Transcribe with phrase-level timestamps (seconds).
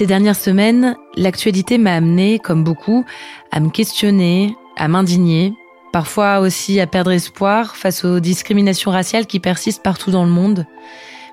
[0.00, 3.04] Ces dernières semaines, l'actualité m'a amené, comme beaucoup,
[3.52, 5.52] à me questionner, à m'indigner,
[5.92, 10.64] parfois aussi à perdre espoir face aux discriminations raciales qui persistent partout dans le monde.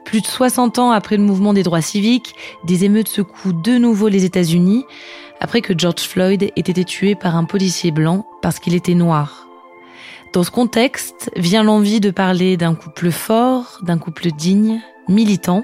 [0.04, 2.36] Plus de 60 ans après le mouvement des droits civiques,
[2.66, 4.84] des émeutes secouent de nouveau les États-Unis,
[5.40, 9.48] après que George Floyd ait été tué par un policier blanc parce qu'il était noir.
[10.34, 15.64] Dans ce contexte vient l'envie de parler d'un couple fort, d'un couple digne, militant.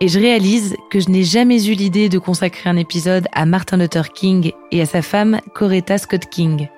[0.00, 3.76] Et je réalise que je n'ai jamais eu l'idée de consacrer un épisode à Martin
[3.76, 6.68] Luther King et à sa femme Coretta Scott King.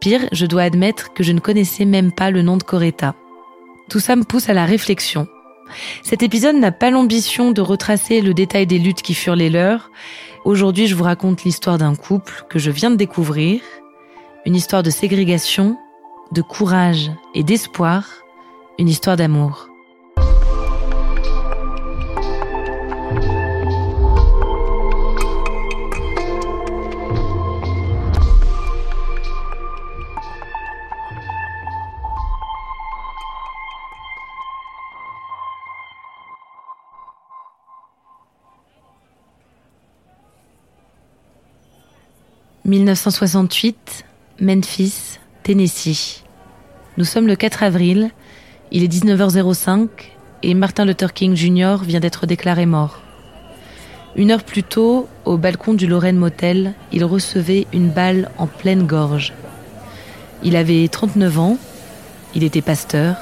[0.00, 3.14] Pire, je dois admettre que je ne connaissais même pas le nom de Coretta.
[3.88, 5.28] Tout ça me pousse à la réflexion.
[6.02, 9.90] Cet épisode n'a pas l'ambition de retracer le détail des luttes qui furent les leurs.
[10.44, 13.60] Aujourd'hui, je vous raconte l'histoire d'un couple que je viens de découvrir,
[14.44, 15.78] une histoire de ségrégation,
[16.32, 18.06] de courage et d'espoir,
[18.78, 19.68] une histoire d'amour.
[42.64, 44.04] 1968,
[44.40, 46.22] Memphis, Tennessee.
[46.96, 48.10] Nous sommes le 4 avril,
[48.70, 49.88] il est 19h05
[50.44, 51.78] et Martin Luther King Jr.
[51.82, 53.00] vient d'être déclaré mort.
[54.14, 58.86] Une heure plus tôt, au balcon du Lorraine Motel, il recevait une balle en pleine
[58.86, 59.32] gorge.
[60.44, 61.58] Il avait 39 ans,
[62.36, 63.16] il était pasteur,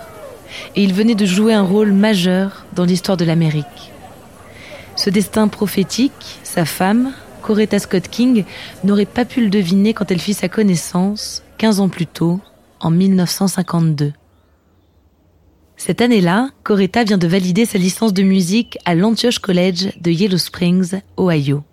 [0.77, 3.92] et il venait de jouer un rôle majeur dans l'histoire de l'Amérique.
[4.96, 7.14] Ce destin prophétique, sa femme,
[7.50, 8.44] Coretta Scott King
[8.84, 12.38] n'aurait pas pu le deviner quand elle fit sa connaissance 15 ans plus tôt,
[12.78, 14.12] en 1952.
[15.76, 20.39] Cette année-là, Coretta vient de valider sa licence de musique à l'Antioch College de Yellow
[20.39, 21.64] Springs, Ohio.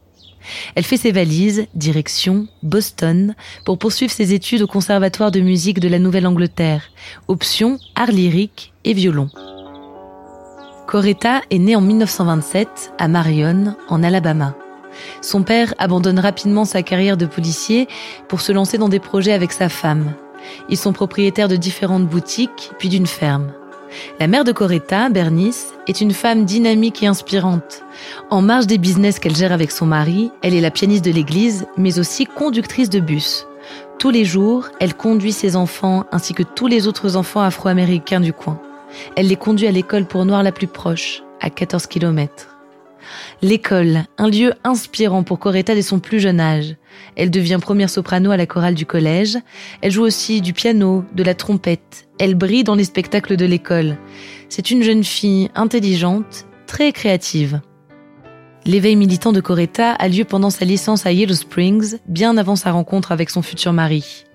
[0.74, 5.90] Elle fait ses valises, direction Boston, pour poursuivre ses études au Conservatoire de musique de
[5.90, 6.90] la Nouvelle-Angleterre,
[7.28, 9.30] option art lyrique et violon.
[10.88, 14.56] Coretta est née en 1927 à Marion, en Alabama.
[15.22, 17.88] Son père abandonne rapidement sa carrière de policier
[18.28, 20.14] pour se lancer dans des projets avec sa femme.
[20.70, 23.52] Ils sont propriétaires de différentes boutiques, puis d'une ferme.
[24.20, 27.84] La mère de Coretta, Bernice, est une femme dynamique et inspirante.
[28.30, 31.66] En marge des business qu'elle gère avec son mari, elle est la pianiste de l'église,
[31.78, 33.48] mais aussi conductrice de bus.
[34.00, 38.34] Tous les jours, elle conduit ses enfants ainsi que tous les autres enfants afro-américains du
[38.34, 38.60] coin.
[39.16, 42.57] Elle les conduit à l'école pour noirs la plus proche, à 14 kilomètres.
[43.42, 46.76] L'école, un lieu inspirant pour Coretta dès son plus jeune âge.
[47.16, 49.38] Elle devient première soprano à la chorale du collège.
[49.82, 52.08] Elle joue aussi du piano, de la trompette.
[52.20, 53.98] Elle brille dans les spectacles de l'école.
[54.50, 57.62] C'est une jeune fille intelligente, très créative.
[58.66, 62.72] L'éveil militant de Coretta a lieu pendant sa licence à Yellow Springs, bien avant sa
[62.72, 64.26] rencontre avec son futur mari.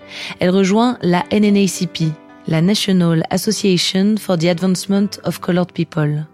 [0.40, 2.12] Elle rejoint la NNACP,
[2.46, 6.24] la National Association for the Advancement of Colored People.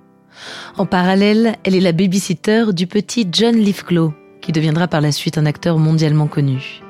[0.76, 5.38] En parallèle, elle est la babysitter du petit John Lithgow, qui deviendra par la suite
[5.38, 6.82] un acteur mondialement connu.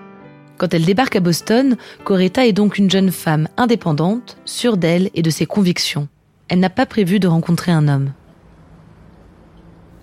[0.58, 5.22] Quand elle débarque à Boston, Coretta est donc une jeune femme indépendante, sûre d'elle et
[5.22, 6.08] de ses convictions.
[6.48, 8.12] Elle n'a pas prévu de rencontrer un homme.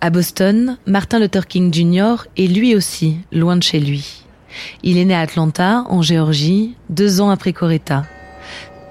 [0.02, 2.28] À Boston, Martin Luther King Jr.
[2.38, 4.24] est lui aussi loin de chez lui.
[4.84, 8.04] Il est né à Atlanta, en Géorgie, deux ans après Coretta.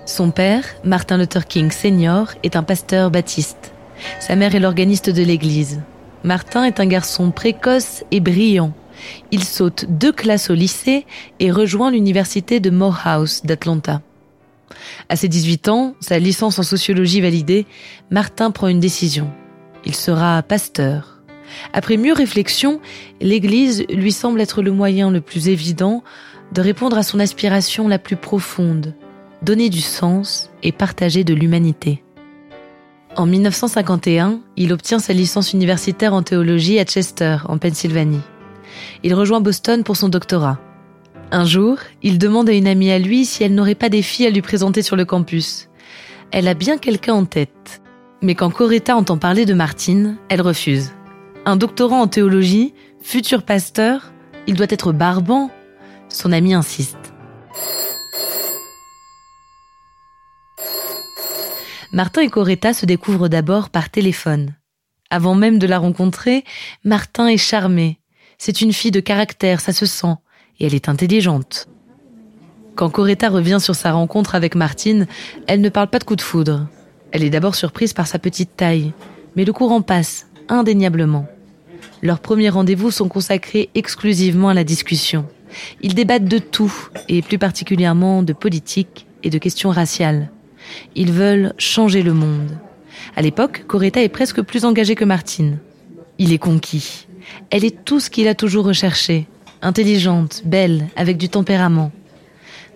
[0.07, 3.74] Son père, Martin Luther King Sr., est un pasteur baptiste.
[4.21, 5.81] Sa mère est l'organiste de l'église.
[6.23, 8.73] Martin est un garçon précoce et brillant.
[9.31, 11.07] Il saute deux classes au lycée
[11.41, 14.01] et rejoint l'université de Morehouse d'Atlanta.
[15.09, 17.67] À ses 18 ans, sa licence en sociologie validée,
[18.11, 19.31] Martin prend une décision.
[19.85, 21.21] Il sera pasteur.
[21.73, 22.81] Après mieux réflexion,
[23.21, 26.03] l'Église lui semble être le moyen le plus évident
[26.53, 28.95] de répondre à son aspiration la plus profonde,
[29.43, 32.04] donner du sens et partager de l'humanité.
[33.17, 38.23] En 1951, il obtient sa licence universitaire en théologie à Chester, en Pennsylvanie.
[39.05, 40.59] Il rejoint Boston pour son doctorat.
[41.31, 44.27] Un jour, il demande à une amie à lui si elle n'aurait pas des filles
[44.27, 45.69] à lui présenter sur le campus.
[46.33, 47.83] Elle a bien quelqu'un en tête.
[48.21, 50.91] Mais quand Coretta entend parler de Martine, elle refuse.
[51.45, 54.13] Un doctorant en théologie, futur pasteur,
[54.49, 55.51] il doit être barbant.
[56.09, 57.04] Son ami insiste.
[61.95, 64.57] Martin et Coretta se découvrent d'abord par téléphone.
[65.11, 66.43] Avant même de la rencontrer,
[66.83, 68.01] Martin est charmé.
[68.37, 70.17] C'est une fille de caractère, ça se sent,
[70.59, 71.69] et elle est intelligente.
[72.75, 75.07] Quand Coretta revient sur sa rencontre avec Martine,
[75.47, 76.67] elle ne parle pas de coup de foudre.
[77.13, 78.93] Elle est d'abord surprise par sa petite taille,
[79.37, 81.29] mais le courant passe, indéniablement.
[82.03, 85.27] Leurs premiers rendez-vous sont consacrés exclusivement à la discussion.
[85.81, 86.75] Ils débattent de tout,
[87.09, 90.33] et plus particulièrement de politique et de questions raciales.
[90.95, 92.59] Ils veulent changer le monde.
[93.17, 95.59] À l'époque, Coretta est presque plus engagée que Martine.
[96.19, 97.07] Il est conquis.
[97.51, 99.27] Elle est tout ce qu'il a toujours recherché.
[99.63, 101.91] Intelligente, belle, avec du tempérament.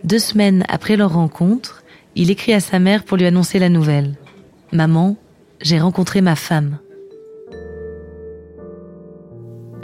[0.05, 1.83] Deux semaines après leur rencontre,
[2.15, 4.15] il écrit à sa mère pour lui annoncer la nouvelle.
[4.73, 5.17] Maman,
[5.61, 6.79] j'ai rencontré ma femme.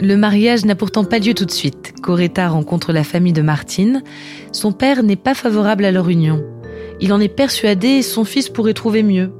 [0.01, 1.93] Le mariage n'a pourtant pas lieu tout de suite.
[2.01, 4.03] Coretta rencontre la famille de Martine.
[4.51, 6.43] Son père n'est pas favorable à leur union.
[6.99, 9.31] Il en est persuadé son fils pourrait trouver mieux.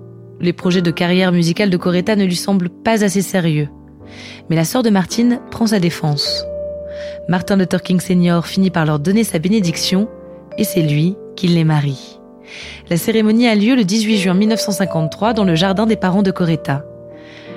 [0.41, 3.69] Les projets de carrière musicale de Coretta ne lui semblent pas assez sérieux.
[4.49, 6.45] Mais la sœur de Martine prend sa défense.
[7.27, 8.45] Martin Luther King Sr.
[8.45, 10.07] finit par leur donner sa bénédiction
[10.57, 12.19] et c'est lui qui les marie.
[12.89, 16.85] La cérémonie a lieu le 18 juin 1953 dans le jardin des parents de Coretta.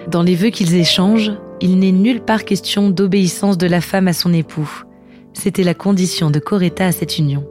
[0.08, 4.12] Dans les vœux qu'ils échangent, il n'est nulle part question d'obéissance de la femme à
[4.12, 4.84] son époux.
[5.34, 7.44] C'était la condition de Coretta à cette union.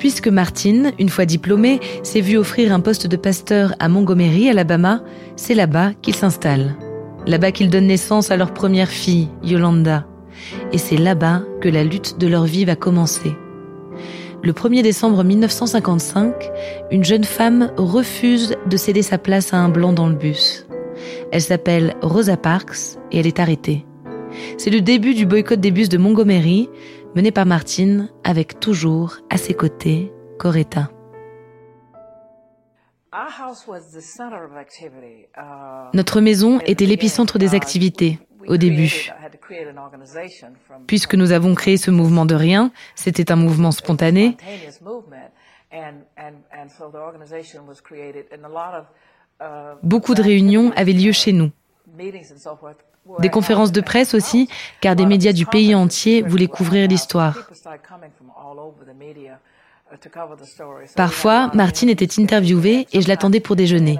[0.00, 5.02] Puisque Martine, une fois diplômée, s'est vue offrir un poste de pasteur à Montgomery, Alabama,
[5.36, 6.74] c'est là-bas qu'il s'installe.
[7.26, 10.06] Là-bas qu'ils donnent naissance à leur première fille, Yolanda.
[10.72, 13.34] Et c'est là-bas que la lutte de leur vie va commencer.
[14.42, 16.50] Le 1er décembre 1955,
[16.90, 20.66] une jeune femme refuse de céder sa place à un blanc dans le bus.
[21.30, 23.84] Elle s'appelle Rosa Parks et elle est arrêtée.
[24.56, 26.68] C'est le début du boycott des bus de Montgomery,
[27.14, 30.90] mené par Martine, avec toujours à ses côtés Coretta.
[35.94, 39.10] Notre maison était l'épicentre des activités au début.
[40.86, 44.36] Puisque nous avons créé ce mouvement de rien, c'était un mouvement spontané.
[49.82, 51.50] Beaucoup de réunions avaient lieu chez nous.
[53.18, 54.48] Des conférences de presse aussi,
[54.80, 57.36] car des médias du pays entier voulaient couvrir l'histoire.
[60.96, 63.98] Parfois, Martine était interviewée et je l'attendais pour déjeuner.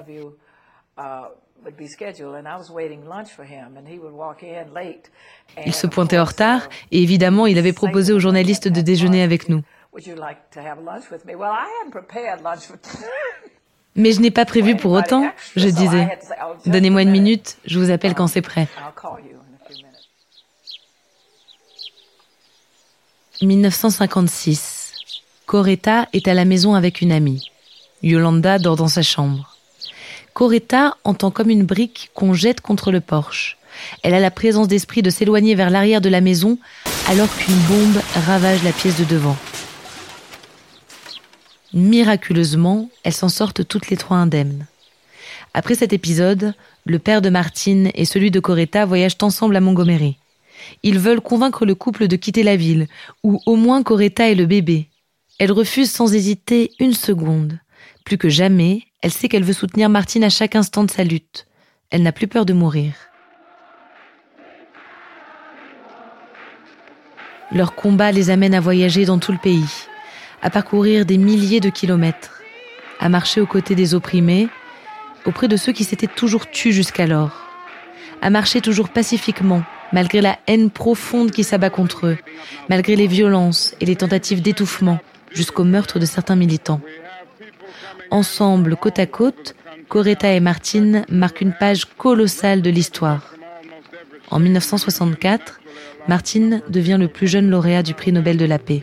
[5.66, 9.48] Il se pointait en retard et évidemment, il avait proposé aux journalistes de déjeuner avec
[9.48, 9.62] nous.
[13.96, 16.08] Mais je n'ai pas prévu pour autant, je disais.
[16.66, 18.68] Donnez-moi une minute, je vous appelle quand c'est prêt.
[23.42, 24.92] 1956.
[25.46, 27.50] Coretta est à la maison avec une amie.
[28.02, 29.56] Yolanda dort dans sa chambre.
[30.34, 33.56] Coretta entend comme une brique qu'on jette contre le porche.
[34.02, 36.58] Elle a la présence d'esprit de s'éloigner vers l'arrière de la maison
[37.08, 39.36] alors qu'une bombe ravage la pièce de devant.
[41.72, 44.66] Miraculeusement, elles s'en sortent toutes les trois indemnes.
[45.54, 50.16] Après cet épisode, le père de Martine et celui de Coretta voyagent ensemble à Montgomery.
[50.82, 52.86] Ils veulent convaincre le couple de quitter la ville,
[53.22, 54.88] ou au moins Coretta et le bébé.
[55.38, 57.58] Elle refuse sans hésiter une seconde.
[58.04, 61.46] Plus que jamais, elle sait qu'elle veut soutenir Martine à chaque instant de sa lutte.
[61.90, 62.92] Elle n'a plus peur de mourir.
[67.52, 69.64] Leur combat les amène à voyager dans tout le pays,
[70.42, 72.40] à parcourir des milliers de kilomètres,
[72.98, 74.48] à marcher aux côtés des opprimés,
[75.26, 77.46] auprès de ceux qui s'étaient toujours tués jusqu'alors,
[78.22, 79.62] à marcher toujours pacifiquement,
[79.92, 82.18] malgré la haine profonde qui s'abat contre eux,
[82.68, 84.98] malgré les violences et les tentatives d'étouffement,
[85.32, 86.80] jusqu'au meurtre de certains militants.
[88.10, 89.54] Ensemble, côte à côte,
[89.88, 93.34] Coretta et Martine marquent une page colossale de l'histoire.
[94.30, 95.60] En 1964,
[96.08, 98.82] Martine devient le plus jeune lauréat du prix Nobel de la paix.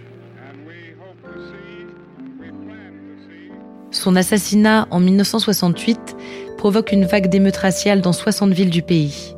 [4.07, 6.15] Son assassinat en 1968
[6.57, 9.35] provoque une vague d'émeutes raciales dans 60 villes du pays.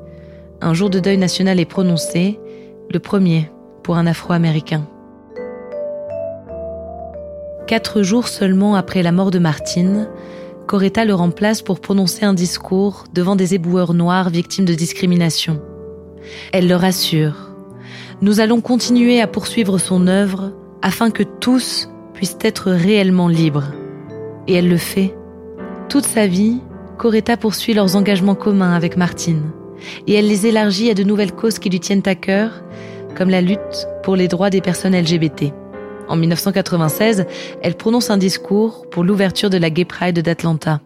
[0.62, 2.40] Un jour de deuil national est prononcé,
[2.94, 3.50] le premier
[3.82, 4.88] pour un Afro-Américain.
[7.66, 10.08] Quatre jours seulement après la mort de Martine,
[10.68, 15.60] Coretta le remplace pour prononcer un discours devant des éboueurs noirs victimes de discrimination.
[16.54, 17.56] Elle leur assure
[18.22, 23.72] Nous allons continuer à poursuivre son œuvre afin que tous puissent être réellement libres.
[24.50, 25.14] Et elle le fait.
[25.90, 26.60] Toute sa vie,
[26.98, 29.52] Coretta poursuit leurs engagements communs avec Martine.
[30.08, 32.64] Et elle les élargit à de nouvelles causes qui lui tiennent à cœur,
[33.16, 35.54] comme la lutte pour les droits des personnes LGBT.
[36.08, 37.28] En 1996,
[37.62, 40.82] elle prononce un discours pour l'ouverture de la Gay Pride d'Atlanta.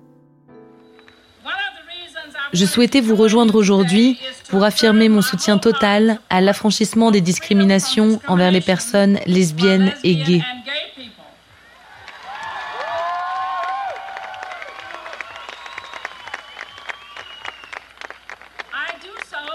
[2.52, 8.52] Je souhaitais vous rejoindre aujourd'hui pour affirmer mon soutien total à l'affranchissement des discriminations envers
[8.52, 10.42] les personnes lesbiennes et gays.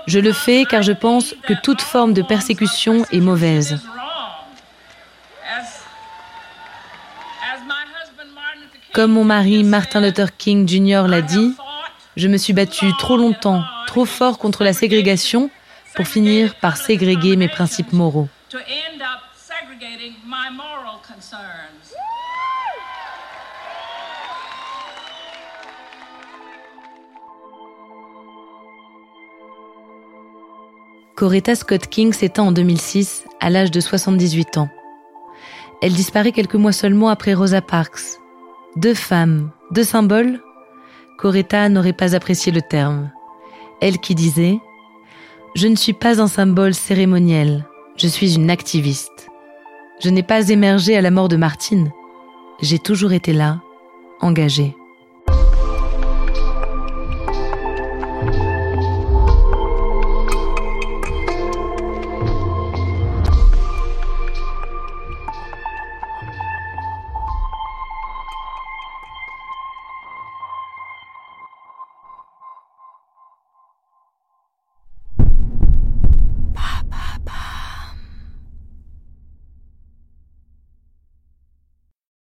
[0.09, 3.79] Je le fais car je pense que toute forme de persécution est mauvaise.
[8.95, 11.05] Comme mon mari Martin Luther King Jr.
[11.07, 11.55] l'a dit,
[12.17, 15.50] je me suis battue trop longtemps, trop fort contre la ségrégation
[15.95, 18.29] pour finir par ségréguer mes principes moraux.
[31.19, 34.69] Coretta Scott King s'éteint en 2006 à l'âge de 78 ans.
[35.83, 38.21] Elle disparaît quelques mois seulement après Rosa Parks,
[38.77, 40.41] deux femmes, deux symboles
[41.19, 43.11] Coretta n'aurait pas apprécié le terme.
[43.81, 44.53] Elle qui disait⁇
[45.57, 49.29] Je ne suis pas un symbole cérémoniel, je suis une activiste.
[50.01, 51.91] Je n'ai pas émergé à la mort de Martine,
[52.63, 53.61] j'ai toujours été là,
[54.21, 54.77] engagée.